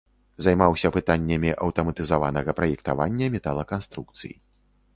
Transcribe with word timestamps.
Займаўся 0.45 0.89
пытаннямі 0.95 1.51
аўтаматызаванага 1.67 2.57
праектавання 2.63 3.25
металаканструкцый. 3.37 4.33